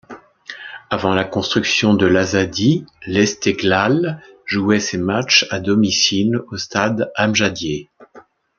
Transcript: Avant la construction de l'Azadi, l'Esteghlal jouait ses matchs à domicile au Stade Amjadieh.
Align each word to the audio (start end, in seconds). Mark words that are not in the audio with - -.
Avant 0.89 1.13
la 1.13 1.23
construction 1.25 1.93
de 1.93 2.07
l'Azadi, 2.07 2.87
l'Esteghlal 3.05 4.19
jouait 4.47 4.79
ses 4.79 4.97
matchs 4.97 5.45
à 5.51 5.59
domicile 5.59 6.39
au 6.49 6.57
Stade 6.57 7.11
Amjadieh. 7.15 7.87